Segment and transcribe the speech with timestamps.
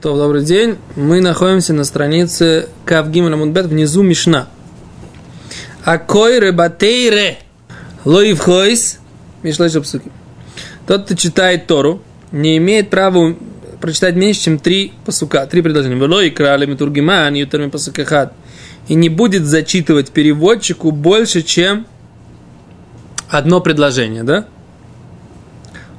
[0.00, 0.78] То, добрый день.
[0.96, 4.48] Мы находимся на странице Кавгим Рамунбет, внизу Мишна.
[5.84, 7.36] Акой ребатейре
[8.06, 8.98] лоивхойс
[9.42, 10.10] мишлой шапсуки.
[10.86, 12.00] Тот, кто читает Тору,
[12.32, 13.36] не имеет права
[13.82, 15.96] прочитать меньше, чем три посука, три предложения.
[15.96, 18.32] Вело и крали митургиман, ютерми посукахат.
[18.88, 21.86] И не будет зачитывать переводчику больше, чем
[23.28, 24.46] одно предложение, да?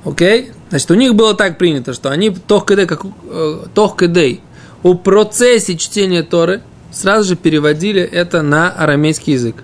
[0.03, 0.53] Окей?
[0.71, 4.37] Значит, у них было так принято, что они тохкедей, как э,
[4.83, 9.57] у процессе чтения Торы сразу же переводили это на арамейский язык.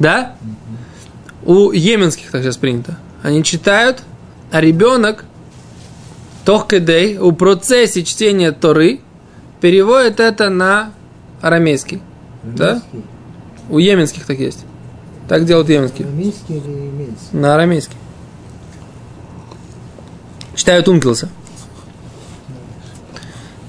[0.00, 0.34] Да?
[1.44, 2.98] У йеменских так сейчас принято.
[3.22, 4.02] Они читают,
[4.50, 5.24] а ребенок
[6.44, 9.00] тохкедей у процессе чтения Торы
[9.60, 10.92] переводит это на
[11.40, 12.02] арамейский.
[12.42, 12.82] Да?
[13.70, 14.64] У йеменских так есть.
[15.28, 16.08] Так делают йеменские.
[16.08, 17.28] Арамейский или емельский?
[17.38, 17.96] На арамейский.
[20.58, 21.28] Читают Ункилса.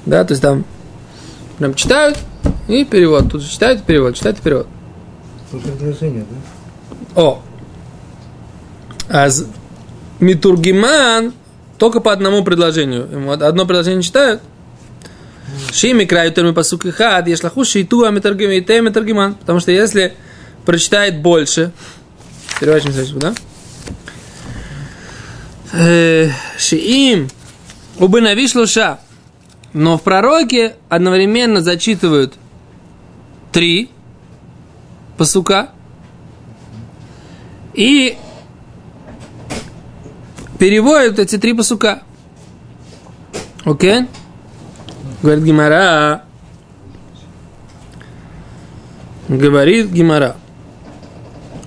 [0.07, 0.65] Да, то есть там
[1.59, 2.17] прям читают
[2.67, 3.29] и перевод.
[3.31, 4.65] Тут же читают и перевод, читают и перевод.
[7.15, 7.21] Да?
[7.21, 7.41] О!
[9.07, 9.45] А з-
[10.19, 11.33] Митургиман
[11.77, 13.07] только по одному предложению.
[13.11, 14.41] Ему од- одно предложение читают.
[15.71, 19.35] Шими краю терми пасук и хад, ешлаху шейту а митургиман.
[19.35, 20.15] Потому что если
[20.65, 21.71] прочитает больше,
[22.57, 23.35] следующий, да?
[25.71, 27.29] Э, Шиим
[27.99, 28.99] убынави шлуша.
[29.73, 32.33] Но в пророке одновременно зачитывают
[33.51, 33.91] три
[35.17, 35.69] пасука
[37.75, 38.17] и
[40.57, 42.01] переводят эти три пасука.
[43.63, 44.07] Окей?
[45.21, 46.23] Говорит Гимара.
[49.27, 50.35] Говорит Гимара.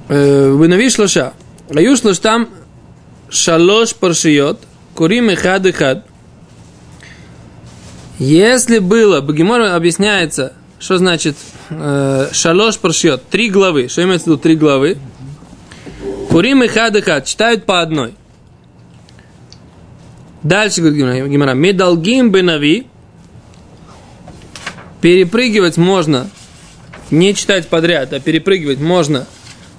[0.08, 1.34] Вынави шлоша.
[1.70, 2.48] Аю шлош там
[3.32, 4.60] шалош паршиот.
[4.94, 6.06] Курим и хад и хад.
[8.18, 11.36] Если было, Багимор объясняется, что значит
[11.70, 13.88] э, шалош паршиот, три главы.
[13.88, 14.98] Что имеется в виду три главы?
[16.30, 17.24] Курим и хад и хад.
[17.24, 18.14] Читают по одной.
[20.42, 21.54] Дальше говорит Гимара.
[21.54, 22.86] Медалгим бенави.
[25.00, 26.30] Перепрыгивать можно,
[27.10, 29.26] не читать подряд, а перепрыгивать можно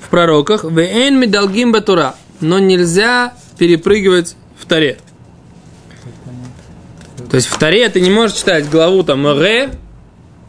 [0.02, 0.66] в пророках.
[0.66, 2.16] Вен медалгим батура.
[2.42, 4.99] Но нельзя перепрыгивать в таре.
[7.31, 9.71] То есть в таре ты не можешь читать главу там ре,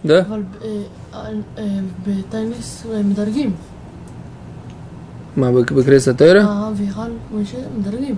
[0.04, 0.22] да?
[0.22, 1.64] אבל אה, על- אה,
[2.08, 3.56] בטייניס אה, מדרגים.
[5.36, 6.44] מה, בקריסה תוירה?
[6.44, 8.16] האביכל משה מדרגים.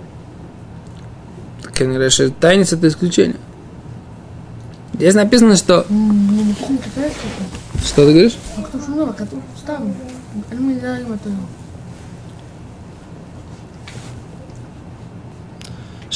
[1.74, 3.36] Кенера Тайнис это исключение.
[4.94, 5.84] Здесь написано, что...
[5.90, 7.62] אני מכין את הפרק הזה.
[7.86, 8.36] Что ты говоришь?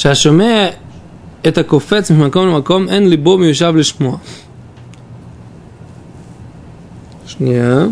[0.01, 0.67] שהשומע
[1.47, 4.17] את הקופץ ממקום למקום, אין ליבו מיושב לשמוע.
[7.25, 7.85] שנייה.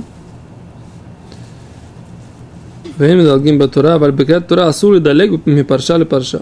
[2.97, 6.38] והם מדלגים בתורה, אבל בקריאת תורה אסור לדלג מפרשה לפרשה.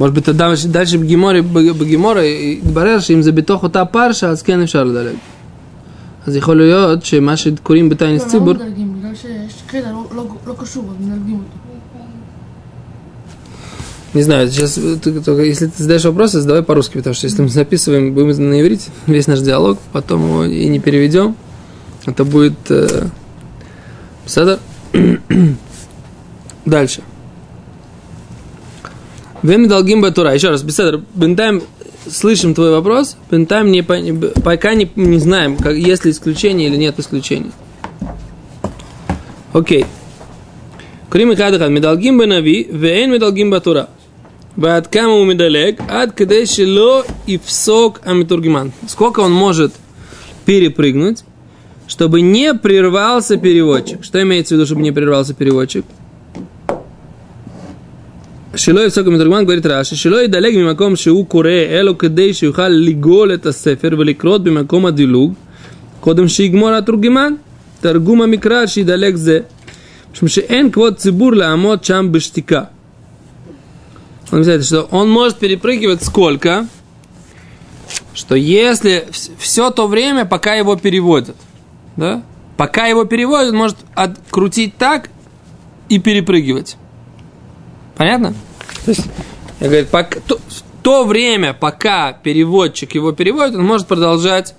[0.00, 1.42] может быть, тогда дальше в Геморе,
[1.78, 5.14] בגימורה יתברר שאם זה בתוך אותה פרשה, אז כן אפשר לדלג.
[6.26, 10.26] אז יכול להיות שמה שקוראים בתיינס לא, ציבור, לא מדרגים, בגלל שיש קטע לא- לא-
[10.46, 11.71] לא קשור, אז מדלגים אותו.
[14.13, 17.49] Не знаю, сейчас э, только если ты задаешь вопросы, задавай по-русски, потому что если мы
[17.49, 21.35] записываем, будем на иврите весь наш диалог, потом его и не переведем,
[22.05, 23.07] а это будет э,
[24.25, 24.59] Седер.
[26.65, 27.01] Дальше.
[29.41, 30.33] Вен долгим батура.
[30.33, 31.61] Еще раз, Беседер, бентайм
[32.09, 36.99] слышим твой вопрос, бентайм не, пока не, не знаем, как, есть ли исключение или нет
[36.99, 37.51] исключения.
[39.51, 39.85] Окей.
[41.09, 43.89] Крим и Кадахат, медалгим бенави, вен медалгим батура.
[44.58, 45.74] ועד כמה הוא מדלג?
[45.88, 48.68] עד כדי שלא יפסוק המתורגמן.
[48.88, 49.72] Сколько он может
[50.46, 51.24] перепрыгнуть,
[51.86, 54.04] чтобы не прервался переводчик.
[54.04, 55.84] Что имеется в виду, чтобы не прервался переводчик?
[58.56, 63.46] שלא יפסוק המתורגמן, говорит רש"י, שלא ידלג ממקום שהוא קורא, אלו כדי שיוכל לגאול את
[63.46, 65.34] הספר ולקרות במקום הדילוג,
[66.00, 67.32] קודם שיגמור התורגמן,
[67.80, 69.40] תרגום המקרא שידלג זה.
[70.12, 72.62] משום שאין כבוד ציבור לעמוד שם בשתיקה.
[74.33, 76.67] Он что он может перепрыгивать сколько?
[78.15, 79.07] Что если
[79.37, 81.35] все то время, пока его переводят,
[81.97, 82.23] да?
[82.57, 85.09] Пока его переводят, он может открутить так
[85.87, 86.77] и перепрыгивать.
[87.95, 88.33] Понятно?
[88.85, 89.05] То есть,
[89.59, 90.39] я говорю, пока, то,
[90.81, 94.55] то время, пока переводчик его переводит, он может продолжать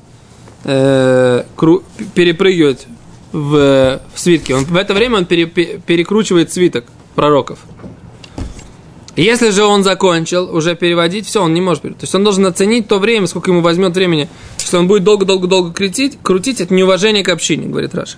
[0.62, 1.82] э, кру-
[2.14, 2.86] перепрыгивать
[3.32, 4.54] в, в свитке.
[4.54, 6.84] Он, в это время он пере- пе- перекручивает свиток
[7.16, 7.58] пророков.
[9.16, 12.00] Если же он закончил уже переводить, все, он не может переводить.
[12.00, 14.28] То есть он должен оценить то время, сколько ему возьмет времени.
[14.58, 18.16] Если он будет долго-долго-долго крутить, крутить, это неуважение к общине, говорит Раша.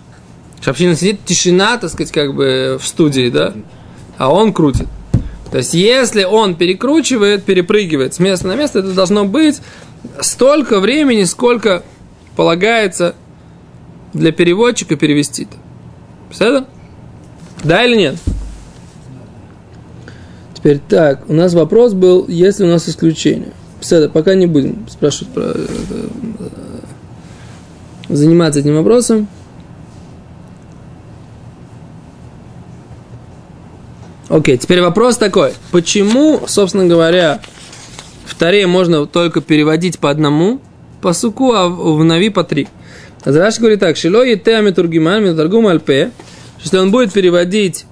[0.60, 3.52] Что община сидит, тишина, так сказать, как бы в студии, да,
[4.16, 4.88] а он крутит.
[5.50, 9.60] То есть, если он перекручивает, перепрыгивает с места на место, это должно быть
[10.20, 11.82] столько времени, сколько
[12.36, 13.14] полагается
[14.12, 15.56] для переводчика перевести это.
[16.28, 16.66] Представляете?
[17.62, 18.16] Да или нет?
[20.66, 23.52] Теперь так, у нас вопрос был, есть ли у нас исключение.
[23.80, 25.64] Пседа, пока не будем спрашивать про, э,
[28.08, 29.28] э, заниматься этим вопросом.
[34.28, 35.52] Окей, теперь вопрос такой.
[35.70, 37.40] Почему, собственно говоря,
[38.24, 40.60] в Таре можно только переводить по одному
[41.00, 42.66] по суку, а в Нави по три?
[43.24, 46.10] Раш говорит так, Шило ете амитургиман митаргум альпе,
[46.64, 47.86] если он будет переводить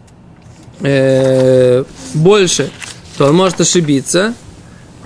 [0.85, 1.85] э,
[2.15, 2.71] больше,
[3.19, 4.35] то он может ошибиться.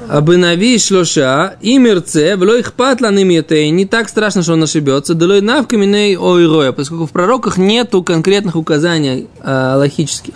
[0.09, 6.17] Абынави шлоша и мерце, вло их патлан не так страшно, что он ошибется, долой навкаминей
[6.17, 10.35] ойроя, поскольку в пророках нету конкретных указаний э, логических.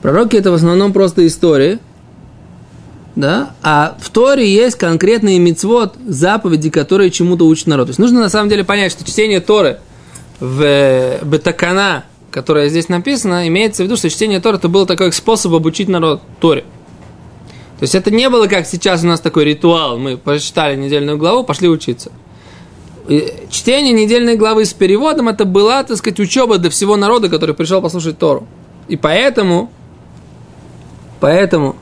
[0.00, 1.80] Пророки это в основном просто истории,
[3.14, 7.88] да, а в Торе есть конкретные мицвод, заповеди, которые чему-то учат народ.
[7.88, 9.80] То есть нужно на самом деле понять, что чтение Торы
[10.38, 12.04] в э, Бетакана,
[12.36, 16.20] которое здесь написано, имеется в виду, что чтение Торы это был такой способ обучить народ
[16.38, 16.64] Торе.
[17.78, 21.44] То есть это не было как сейчас у нас такой ритуал, мы прочитали недельную главу,
[21.44, 22.12] пошли учиться.
[23.08, 27.54] И чтение недельной главы с переводом это была, так сказать, учеба для всего народа, который
[27.54, 28.46] пришел послушать Тору.
[28.86, 29.72] И поэтому,
[31.20, 31.74] поэтому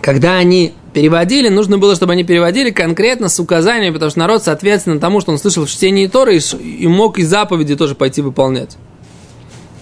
[0.00, 4.98] когда они переводили, нужно было, чтобы они переводили конкретно с указаниями, потому что народ, соответственно,
[5.00, 8.78] тому, что он слышал в чтении Торы, и мог и заповеди тоже пойти выполнять.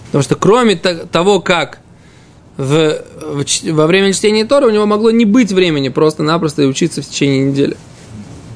[0.07, 1.79] Потому что кроме того, как
[2.57, 7.01] в, в, во время чтения Торы у него могло не быть времени просто-напросто и учиться
[7.01, 7.77] в течение недели.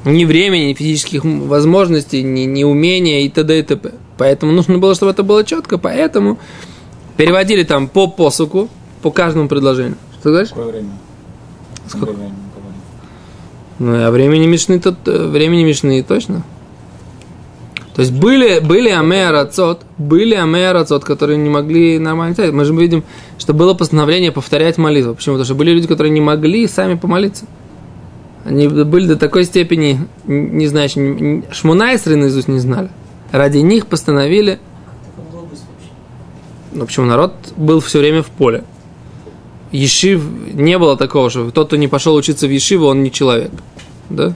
[0.03, 3.59] Ни времени, ни физических возможностей, ни, ни умения и т.д.
[3.59, 3.93] и т.п.
[4.17, 6.39] Поэтому нужно было, чтобы это было четко, поэтому
[7.17, 8.69] переводили там по посуку,
[9.01, 9.97] по каждому предложению.
[10.19, 10.49] Что говоришь?
[10.49, 10.91] Какое время?
[11.87, 12.13] Сколько?
[12.13, 12.46] Время
[13.79, 16.43] Ну, а времени Мишны, тут, э, времени Мишны точно.
[17.97, 22.53] То есть были, были амеарацот, были амеарацот, которые не могли нормально читать.
[22.53, 23.03] Мы же видим,
[23.39, 25.15] что было постановление повторять молитву.
[25.15, 25.33] Почему?
[25.33, 27.45] Потому что были люди, которые не могли сами помолиться.
[28.45, 30.89] Они были до такой степени, не знаю,
[31.51, 32.89] Шмунайсры наизусть не знали.
[33.31, 34.59] Ради них постановили,
[36.71, 38.63] ну почему народ был все время в поле.
[39.71, 40.23] Ешив
[40.53, 43.51] не было такого, что тот, кто не пошел учиться в Ешиву, он не человек.
[44.09, 44.33] Да?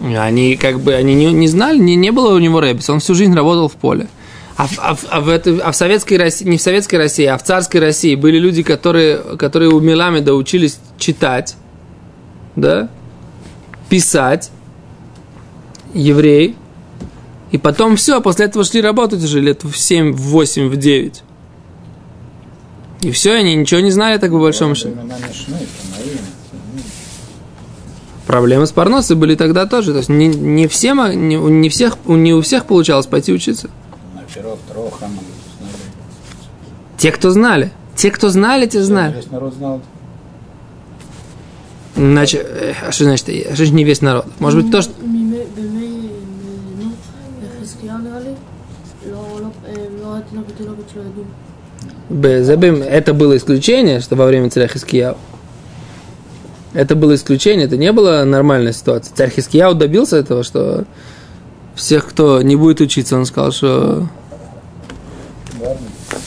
[0.00, 3.14] Они как бы они не, не знали, не, не было у него рэббиса, он всю
[3.14, 4.08] жизнь работал в поле.
[4.56, 7.42] А, а, а, в, это, а в советской России, не в советской России, а в
[7.42, 11.56] царской России были люди, которые, которые у Меламеда учились читать,
[12.54, 12.88] да,
[13.88, 14.50] писать,
[15.92, 16.54] еврей,
[17.50, 21.22] и потом все, после этого шли работать уже лет в 7, в 8, в 9.
[23.04, 24.96] И все, они ничего не знали, так по большому счету.
[28.26, 29.92] Проблемы с парносой были тогда тоже.
[29.92, 33.68] То есть не, не всем, а, не, не, всех, не у всех получалось пойти учиться.
[36.96, 37.72] Те, кто знали.
[37.94, 39.16] Те, кто знали, те знали.
[39.16, 39.82] Весь народ знал.
[41.94, 44.24] Значит, э, а что значит, а что не весь народ?
[44.38, 44.92] Может быть, то, что...
[52.10, 55.16] Безабим, это было исключение, что во время царя Хискияу.
[56.74, 59.14] Это было исключение, это не было нормальная ситуация.
[59.14, 60.84] Царь Хискияу добился этого, что
[61.74, 64.08] всех, кто не будет учиться, он сказал, что...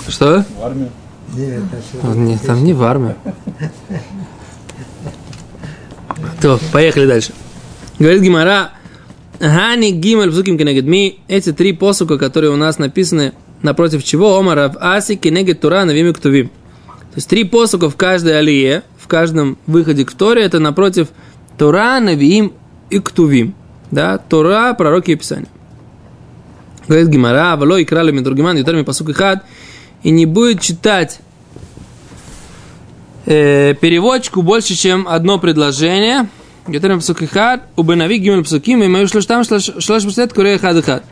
[0.06, 0.46] В что?
[0.58, 0.90] В армию.
[1.34, 1.62] Нет,
[2.16, 3.16] Нет там не в армию.
[6.42, 7.34] То, поехали дальше.
[8.00, 8.72] Говорит Гимара,
[9.40, 14.78] Гани Гимель Псуким Кенегедми, эти три посука, которые у нас написаны– напротив чего Омар в
[14.80, 16.48] Аси Кенегед Тура Навим и Ктувим.
[16.48, 21.08] То есть три посука в каждой алие, в каждом выходе к Торе, это напротив
[21.58, 22.54] Тура, Навим
[22.90, 23.56] и Ктувим.
[23.90, 25.48] Да, Тора, пророки и Писания.
[26.88, 29.44] Говорит Гимара, Вало и крали Медургиман, Ютарми посук и хад,
[30.04, 31.20] и не будет читать
[33.26, 36.30] э, переводчику больше, чем одно предложение.
[36.68, 40.58] Ютарми посук и хад, у Бенави Гимель псуким, и мою шлош там шлош пустят куре
[40.58, 41.04] хад и хад.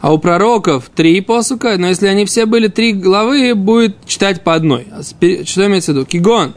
[0.00, 4.54] А у пророков три посука, но если они все были три главы, будет читать по
[4.54, 4.86] одной.
[4.92, 6.06] А Что имеется в виду?
[6.06, 6.54] Кигон.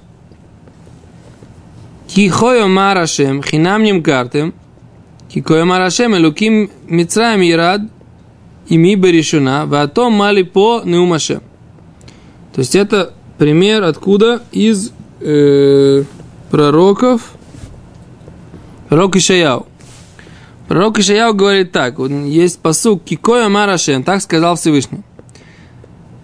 [2.08, 4.54] Кихойо марашем, хинам ним картем,
[5.30, 7.82] кихойо марашем, элуким мицраем ирад,
[8.68, 11.42] ими берешуна, ватом мали по неумашем.
[12.54, 14.44] То есть это пример откуда?
[14.52, 16.04] Из э,
[16.52, 17.32] пророков.
[18.90, 19.66] Пророк Ишаяу.
[20.72, 25.02] Пророк Ишаяу говорит так, есть посук Кикоя Марашем, так сказал Всевышний.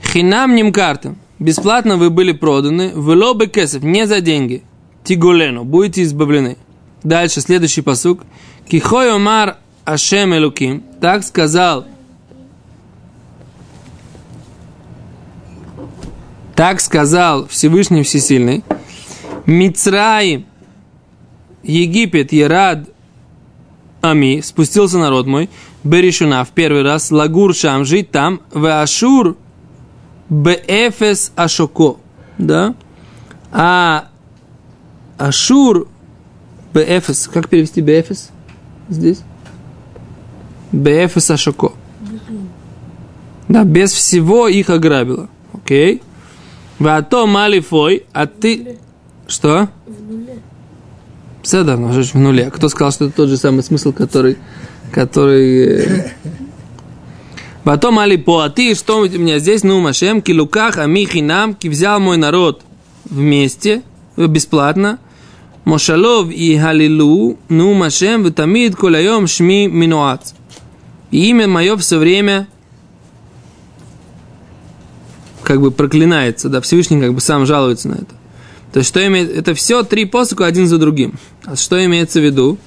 [0.01, 4.63] Хинам нимкартам, бесплатно вы были проданы, в лобы кесов, не за деньги,
[5.03, 6.55] тигулену, будете избавлены.
[7.03, 8.21] Дальше, следующий посук.
[8.69, 11.85] Кихой Омар Ашем Элуким, так сказал
[16.55, 18.63] Так сказал Всевышний Всесильный.
[19.45, 20.45] Мицраи,
[21.63, 22.87] Египет, Ерад,
[24.01, 25.49] Ами, спустился народ мой,
[25.83, 29.35] Берешуна в первый раз, Лагур Шам, жить там, в Ашур,
[30.29, 31.97] Бефес Ашоко,
[32.37, 32.75] да,
[33.51, 34.09] а
[35.17, 35.87] Ашур,
[36.73, 38.29] Бефес, как перевести Бефес
[38.89, 39.21] здесь?
[40.71, 41.71] Бефес Ашоко.
[43.47, 45.29] Да, без всего их ограбило.
[45.53, 46.01] Окей.
[46.79, 48.77] Вато малифой, а ты...
[49.27, 49.69] Что?
[49.85, 50.26] В нуле.
[51.47, 52.51] Седер, но в нуле.
[52.51, 54.37] Кто сказал, что это тот же самый смысл, который...
[54.91, 56.11] который...
[57.63, 59.63] Вато малипо, а ты что у меня здесь?
[59.63, 62.63] Ну, Машем, килуках, амихи нам, ки взял мой народ
[63.05, 63.81] вместе,
[64.17, 64.99] бесплатно.
[65.63, 70.33] Мошалов и Халилу, ну Машем, витамид коляем шми минуац.
[71.11, 72.47] И имя мое все время
[75.43, 78.15] как бы проклинается, да, Всевышний как бы сам жалуется на это.
[78.76, 81.18] То есть, что имеет, это все три посока один за другим.
[81.44, 82.58] А что имеется в виду?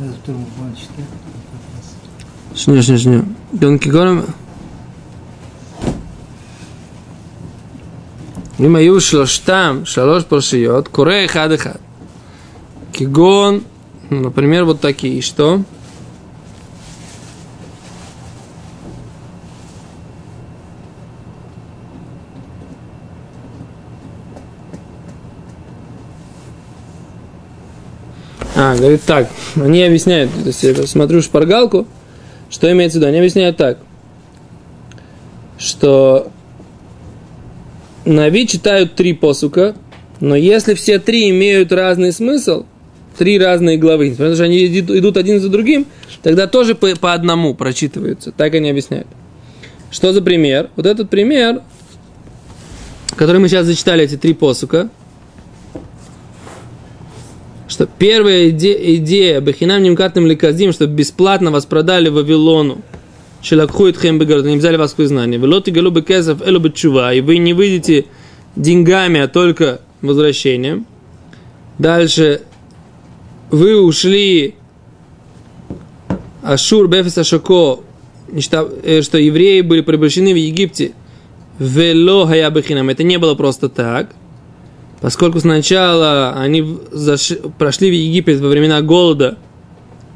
[0.00, 1.08] Это второй план читает.
[2.54, 3.20] שנייה, שנייה, שנייה.
[3.58, 4.22] גם כגון...
[8.60, 11.78] אם היו שלושתם, שלוש פרשיות, קורא אחד אחד.
[12.93, 13.63] Кигон,
[14.09, 15.63] ну, например, вот такие, что?
[28.55, 31.87] А, говорит так, они объясняют, то есть я смотрю шпаргалку,
[32.51, 33.79] что имеется в виду, они объясняют так,
[35.57, 36.31] что
[38.05, 39.75] Нави читают три посука,
[40.19, 42.65] но если все три имеют разный смысл,
[43.17, 45.85] три разные главы, потому что они идут, один за другим,
[46.21, 48.31] тогда тоже по, по одному прочитываются.
[48.31, 49.07] Так они объясняют.
[49.91, 50.69] Что за пример?
[50.75, 51.61] Вот этот пример,
[53.15, 54.89] который мы сейчас зачитали, эти три посука,
[57.67, 62.81] что первая идея, идея Бахинам Нимкатным Ликазим, чтобы бесплатно вас продали Вавилону,
[63.41, 65.41] Шелакхует Хембегар, не взяли вас к знанию.
[65.41, 68.05] Велоти Галубы Кезов Элубы Чува, и вы не выйдете
[68.55, 70.85] деньгами, а только возвращением.
[71.77, 72.41] Дальше
[73.53, 74.55] вы ушли
[76.41, 77.81] Ашур Бефес Ашако,
[78.31, 80.93] э, что евреи были превращены в Египте.
[81.59, 82.89] Вело Хаябахинам.
[82.89, 84.09] Это не было просто так.
[85.01, 87.33] Поскольку сначала они заш...
[87.59, 89.37] прошли в Египет во времена голода,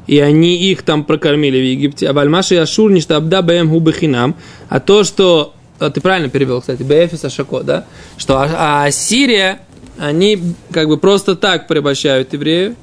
[0.08, 2.08] и они их там прокормили в Египте.
[2.08, 4.34] А Бальмаши и Ашур не штабда бэм губахинам.
[4.68, 5.54] А то, что...
[5.78, 7.84] А ты правильно перевел, кстати, Бефис Ашако, да?
[8.16, 9.60] Что а, а Ассирия,
[9.96, 10.42] они
[10.72, 12.74] как бы просто так порабощают евреев.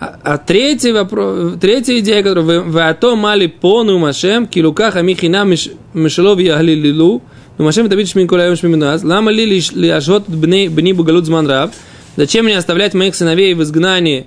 [0.00, 5.44] А, а третий вопрос, третья идея, которая вы, вы ато мали пону машем, килуках амихина
[5.92, 7.20] мишелов яхли лилу,
[7.56, 11.72] но машем это видишь минкуляем шмиминаз, лама ли лишь ли ажот бни бни бугалут зманрав,
[12.16, 14.26] зачем мне оставлять моих сыновей в изгнании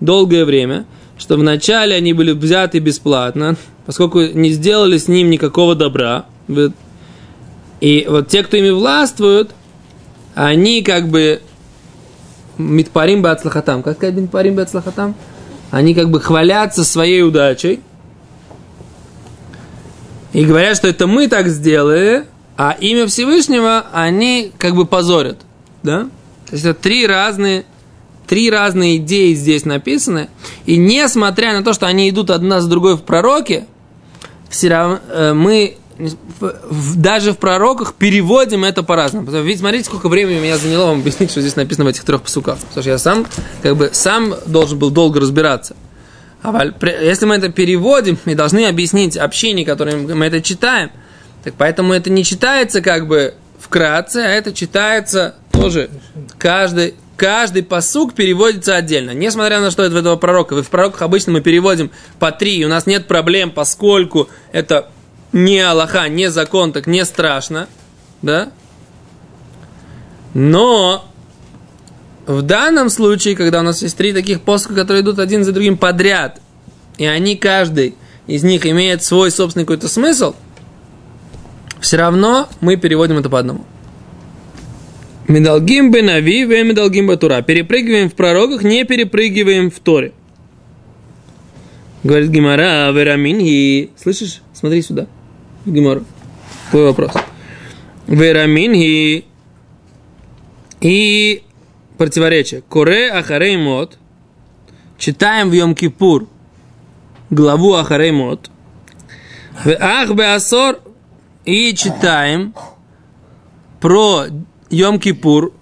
[0.00, 0.86] долгое время,
[1.16, 3.54] что вначале они были взяты бесплатно,
[3.86, 6.26] поскольку не сделали с ним никакого добра.
[7.80, 9.52] И вот те, кто ими властвуют,
[10.34, 11.42] они как бы
[12.70, 13.82] митпарим бацлахатам.
[13.82, 15.14] Как сказать митпарим бацлахатам?
[15.70, 17.80] Они как бы хвалятся своей удачей.
[20.32, 22.24] И говорят, что это мы так сделали,
[22.56, 25.38] а имя Всевышнего они как бы позорят.
[25.82, 26.08] Да?
[26.48, 27.64] То есть это три разные
[28.32, 30.30] Три разные идеи здесь написаны.
[30.64, 33.66] И несмотря на то, что они идут одна с другой в пророке,
[34.48, 35.00] все равно
[35.98, 36.08] э,
[36.40, 36.52] мы
[36.96, 39.30] даже в пророках переводим это по-разному.
[39.30, 42.58] Ведь смотрите, сколько времени меня заняло вам объяснить, что здесь написано в этих трех посуках.
[42.58, 43.26] Потому что я сам,
[43.62, 45.76] как бы, сам должен был долго разбираться.
[46.42, 46.64] А
[47.00, 50.90] если мы это переводим и должны объяснить общине, которое мы это читаем,
[51.44, 55.88] так поэтому это не читается как бы вкратце, а это читается тоже
[56.38, 59.12] каждый, каждый посук переводится отдельно.
[59.12, 60.60] Несмотря на что это в этого пророка.
[60.60, 64.90] В пророках обычно мы переводим по три, и у нас нет проблем, поскольку это
[65.32, 67.68] не Аллаха, не закон, так не страшно.
[68.20, 68.50] Да?
[70.34, 71.04] Но
[72.26, 75.76] в данном случае, когда у нас есть три таких посоха, которые идут один за другим
[75.76, 76.40] подряд,
[76.98, 77.94] и они каждый
[78.26, 80.34] из них имеет свой собственный какой-то смысл,
[81.80, 83.64] все равно мы переводим это по одному.
[85.28, 87.42] Медалгим бы нави, ве медалгим бы тура.
[87.42, 90.12] Перепрыгиваем в пророках, не перепрыгиваем в Торе.
[92.02, 93.90] Говорит Гимара, верамин и...
[93.96, 94.42] Слышишь?
[94.52, 95.06] Смотри сюда.
[95.66, 96.02] Гимара.
[96.70, 97.12] Твой вопрос.
[98.06, 99.24] Верамин и...
[100.80, 101.42] И
[101.98, 102.62] противоречие.
[102.62, 103.98] Коре ахарей мод.
[104.98, 106.28] Читаем в Йом-Кипур
[107.32, 108.50] главу Ахарей мод.
[109.80, 110.80] Ах Беасор
[111.44, 112.54] и читаем
[113.80, 114.26] про
[114.70, 115.52] Йом-Кипур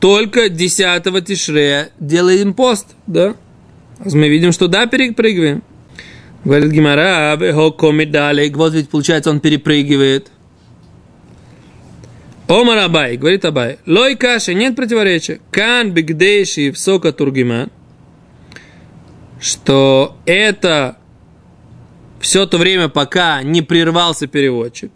[0.00, 3.34] только 10 Тишрея делаем пост, да?
[4.04, 5.62] Мы видим, что да, перепрыгиваем.
[6.44, 7.38] Говорит Гимара,
[7.72, 8.52] комит далее.
[8.54, 10.30] Вот ведь получается он перепрыгивает.
[12.48, 15.40] Омар Абай, говорит Абай, лой каши, нет противоречия.
[15.50, 17.70] Кан бигдейши в сока тургиман.
[19.40, 20.98] Что это
[22.20, 24.92] все то время, пока не прервался переводчик.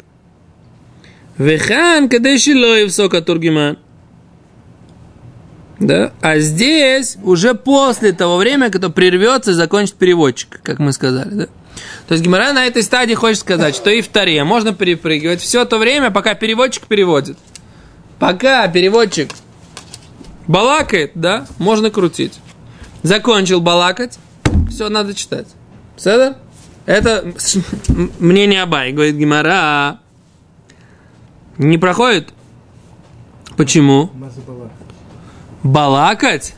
[1.39, 3.79] Вехан кадешилой в сока тургиман.
[5.79, 6.13] Да?
[6.23, 11.31] А здесь уже после того времени, когда прервется и закончит переводчик, как мы сказали.
[11.31, 11.47] Да?
[12.09, 15.65] То есть Гимара на этой стадии хочет сказать, что и в Таре можно перепрыгивать все
[15.65, 17.37] то время, пока переводчик переводит.
[18.19, 19.31] Пока переводчик
[20.47, 22.39] балакает, да, можно крутить.
[23.03, 24.19] Закончил балакать,
[24.71, 25.49] все, надо читать.
[25.97, 26.37] Все,
[26.87, 27.33] Это
[28.19, 30.01] мнение Абай, говорит Гимара.
[31.59, 32.33] Не проходит?
[33.57, 34.11] Почему?
[35.67, 36.55] Балакать?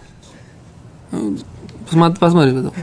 [1.90, 2.74] Посмотрим потом.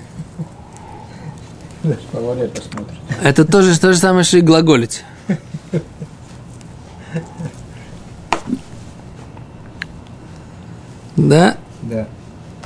[3.22, 5.04] Это тоже то же самое, что и глаголить.
[11.16, 11.58] Да?
[11.84, 12.08] Да.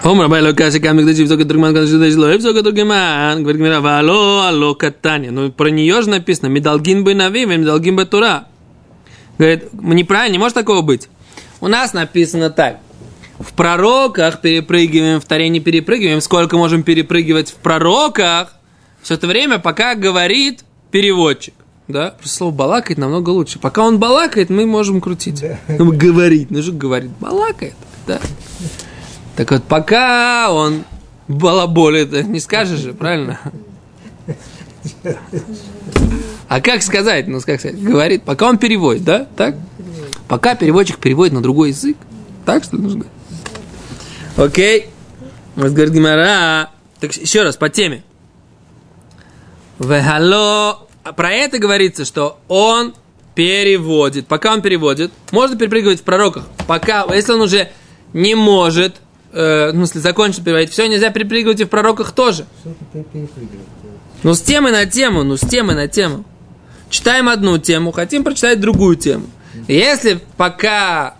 [0.03, 3.43] Омра байло каси камик дачи взока тургман кадаши дачи ло взока тургман.
[3.43, 5.31] Говорит Гмира, вало алло катание.
[5.31, 6.47] Ну, про нее же написано.
[6.47, 8.45] Медалгин бы нави, эм медалгин бы тура.
[9.37, 11.09] Говорит, неправильно, не может такого быть.
[11.59, 12.79] У нас написано так
[13.39, 18.53] в пророках перепрыгиваем в таре не перепрыгиваем сколько можем перепрыгивать в пророках
[19.01, 21.53] все это время пока говорит переводчик
[21.89, 23.57] да, просто слово балакает намного лучше.
[23.57, 25.41] Пока он балакает, мы можем крутить.
[25.41, 25.57] Да.
[25.79, 27.73] Ну, говорит, ну же говорит, балакает,
[28.05, 28.21] да.
[29.35, 30.83] Так вот, пока он
[31.27, 33.39] балаболит, не скажешь же, правильно?
[36.47, 37.27] А как сказать?
[37.27, 37.81] Ну, как сказать?
[37.81, 39.27] Говорит, пока он переводит, да?
[39.35, 39.55] Так?
[40.27, 41.97] Пока переводчик переводит на другой язык.
[42.45, 43.05] Так что нужно?
[44.39, 44.87] Окей.
[45.55, 46.69] Вот говорит Гимара.
[47.01, 48.03] Так еще раз, по теме.
[49.79, 50.87] Вехало.
[51.15, 52.93] Про это говорится, что он
[53.35, 54.27] переводит.
[54.27, 56.45] Пока он переводит, можно перепрыгивать в пророках.
[56.67, 57.69] Пока, если он уже
[58.13, 58.97] не может,
[59.33, 62.45] э, в смысле, закончил переводить, все, нельзя перепрыгивать и в пророках тоже.
[64.23, 66.23] Ну, с темы на тему, ну, с темы на тему.
[66.89, 69.27] Читаем одну тему, хотим прочитать другую тему.
[69.67, 71.15] Если пока...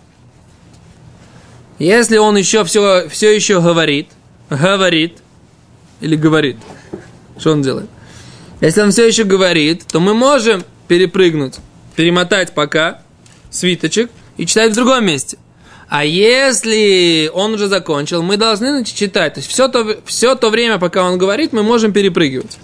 [1.80, 4.08] Если он еще все, все еще говорит,
[4.50, 5.16] говорит,
[6.02, 6.58] или говорит,
[7.38, 7.88] что он делает?
[8.60, 11.54] Если он все еще говорит, то мы можем перепрыгнуть,
[11.96, 13.00] перемотать пока
[13.50, 15.38] свиточек и читать в другом месте.
[15.88, 19.34] А если он уже закончил, мы должны читать.
[19.34, 22.58] То есть все то, все то время, пока он говорит, мы можем перепрыгивать.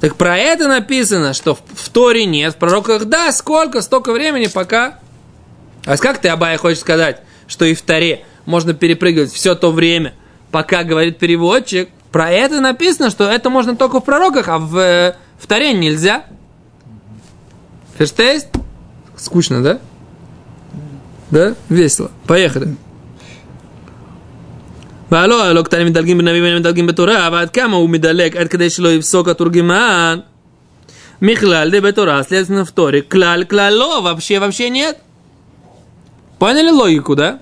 [0.00, 4.48] Так про это написано, что в, в Торе нет, в пророках да, сколько, столько времени,
[4.48, 4.98] пока.
[5.86, 10.13] А как ты, Абай, хочешь сказать, что и в Торе можно перепрыгивать все то время,
[10.51, 11.89] пока говорит переводчик?
[12.11, 16.25] Про это написано, что это можно только в пророках, а в, э, в Торе нельзя.
[17.97, 18.47] Ферштейст?
[19.17, 19.79] Скучно, да?
[21.31, 21.55] Да?
[21.69, 22.11] Весело.
[22.27, 22.75] Поехали.
[25.11, 28.93] והלא, לא קטנים מדלגים בנביא ואין מדלגים בתורה, ועד כמה הוא מדלג עד כדי שלא
[28.93, 30.19] יפסוק התורגמן
[31.21, 34.97] מכלל די בתורה, следственно в Торе, клаль, клаль, ло, вообще, вообще нет.
[36.39, 37.39] Поняли логику, да?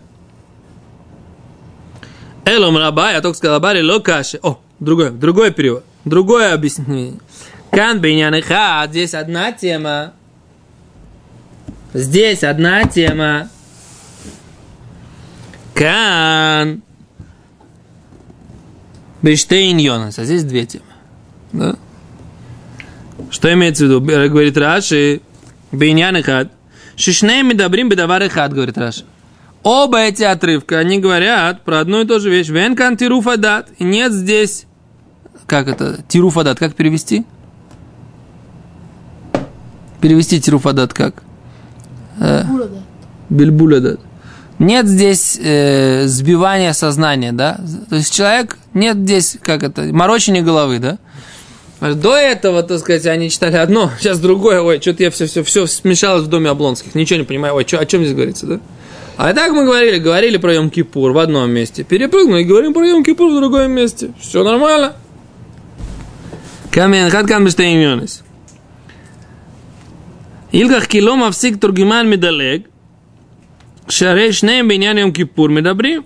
[2.48, 4.38] Элом раба, я только сказал Абари, ло каши.
[4.42, 7.18] О, другой, другой перевод, другое объяснение.
[7.70, 10.14] Кан бейнян хад, здесь одна тема.
[11.92, 13.50] Здесь одна тема.
[15.74, 16.82] Кан.
[19.20, 20.18] Бейштейн Йонас.
[20.18, 20.84] А здесь две темы.
[21.52, 21.76] Да?
[23.30, 24.00] Что имеется в виду?
[24.00, 25.20] Говорит Раши.
[25.70, 26.50] Бейнян и хад.
[26.96, 29.04] Шишней добрим бедавар и хад, говорит Раши.
[29.62, 32.49] Оба эти отрывка, они говорят про одну и ту же вещь.
[32.49, 33.68] Венкан тируфадат.
[33.79, 34.66] И нет здесь...
[35.47, 36.01] Как это?
[36.09, 36.59] Тируфадат.
[36.59, 37.25] Как перевести?
[40.01, 41.23] Перевести тируфадат как?
[42.21, 42.83] Э, Burada.
[43.29, 44.01] Бельбулядат.
[44.59, 47.61] Нет здесь э, сбивания сознания, да?
[47.90, 50.99] То есть человек, нет здесь, как это, морочения головы, да?
[51.81, 55.66] До этого, так сказать, они читали одно, сейчас другое, ой, что-то я все, все, все
[55.66, 58.61] смешалось в доме Облонских, ничего не понимаю, ой, чё, о чем здесь говорится, да?
[59.18, 62.87] А так мы говорили, говорили про Йом Кипур в одном месте, перепрыгнули и говорим про
[62.87, 64.94] Йом Кипур в другом месте, все нормально.
[66.70, 68.22] Камен, хат кам бештейньонес.
[70.52, 72.70] Илгах килом авсик тургиман медалег,
[73.88, 76.02] шарей шнеем биньян Йом Кипур медабри.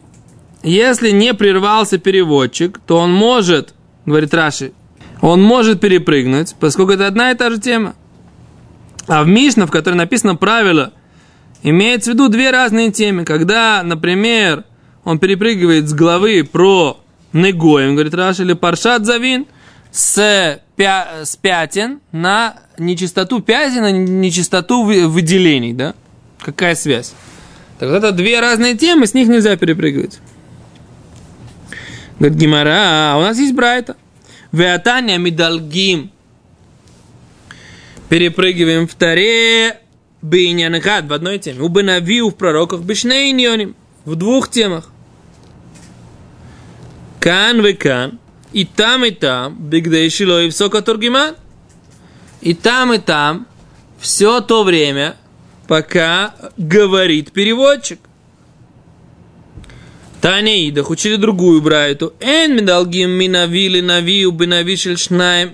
[0.62, 3.74] Если не прервался переводчик, то он может,
[4.06, 4.72] говорит Раши,
[5.20, 7.94] он может перепрыгнуть, поскольку это одна и та же тема.
[9.06, 10.94] А в Мишна, в которой написано правило,
[11.62, 13.24] имеется в виду две разные темы.
[13.24, 14.64] Когда, например,
[15.04, 17.00] он перепрыгивает с главы про
[17.32, 19.46] Негоем, говорит Раш, или Паршат Завин,
[19.90, 25.94] с, пя, с пятен на нечистоту пятен, на нечистоту выделений, да?
[26.40, 27.12] Какая связь?
[27.78, 30.20] Так вот это две разные темы, с них нельзя перепрыгивать.
[32.18, 33.96] Говорит Гимара, а у нас есть Брайта.
[34.52, 36.10] Веатания мидалгим.
[38.08, 39.81] Перепрыгиваем в Таре
[40.22, 41.60] Бейнянхад в одной теме.
[41.60, 43.74] У Бенавиу в пророках Бешнейньоним.
[44.04, 44.90] В двух темах.
[47.20, 48.18] Кан вы кан.
[48.52, 49.56] И там, и там.
[49.58, 51.34] Бигдей шило и всока тургиман.
[52.40, 53.46] И там, и там.
[54.00, 55.16] Все то время,
[55.68, 58.00] пока говорит переводчик.
[60.22, 62.12] Таня учили другую брайту.
[62.20, 65.50] Эн медалгим минавили навию бинавишель шнаем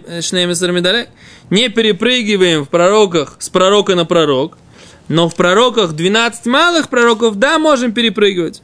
[0.75, 1.09] медалек.
[1.49, 4.59] Не перепрыгиваем в пророках с пророка на пророк.
[5.09, 8.61] Но в пророках 12 малых пророков, да, можем перепрыгивать.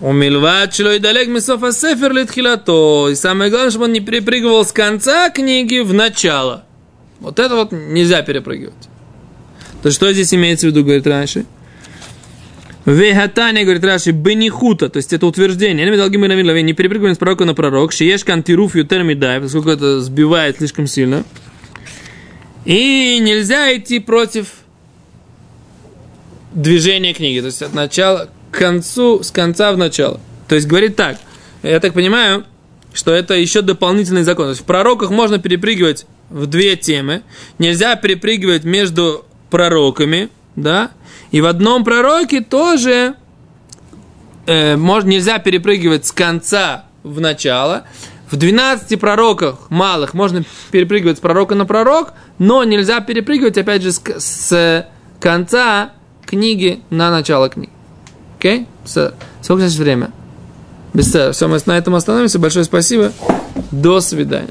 [0.00, 3.08] У Мильват и далек Мисофа Сефер Литхилато.
[3.10, 6.64] И самое главное, чтобы он не перепрыгивал с конца книги в начало.
[7.18, 8.74] Вот это вот нельзя перепрыгивать.
[9.82, 11.46] То что здесь имеется в виду, говорит раньше?
[12.86, 15.84] Вехатания, говорит Раши, бенихута, то есть это утверждение.
[15.84, 21.24] Не перепрыгиваем с пророка на пророк, шиеш кантируф ютермидай, поскольку это сбивает слишком сильно.
[22.64, 24.52] И нельзя идти против
[26.52, 30.20] движения книги, то есть от начала к концу, с конца в начало.
[30.48, 31.18] То есть говорит так,
[31.64, 32.44] я так понимаю,
[32.94, 34.46] что это еще дополнительный закон.
[34.46, 37.22] То есть в пророках можно перепрыгивать в две темы,
[37.58, 40.90] нельзя перепрыгивать между пророками, да,
[41.30, 43.14] и в одном пророке тоже
[44.46, 47.84] э, можно, нельзя перепрыгивать с конца в начало.
[48.30, 50.42] В 12 пророках малых можно
[50.72, 54.88] перепрыгивать с пророка на пророк, но нельзя перепрыгивать, опять же, с, с
[55.20, 55.92] конца
[56.24, 57.70] книги на начало книги.
[58.38, 58.66] Окей?
[58.84, 59.14] Okay?
[59.42, 60.10] Сколько сейчас время?
[60.92, 62.38] Без Все, мы на этом остановимся.
[62.38, 63.12] Большое спасибо.
[63.70, 64.50] До свидания.